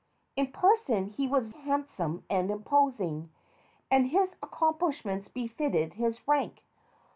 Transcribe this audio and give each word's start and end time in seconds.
In 0.35 0.51
person 0.51 1.09
he 1.09 1.27
was 1.27 1.51
handsome 1.51 2.25
and 2.27 2.49
imposing, 2.49 3.29
and 3.91 4.07
his 4.07 4.33
accomplishments 4.41 5.27
befitted 5.27 5.93
his 5.93 6.27
rank. 6.27 6.63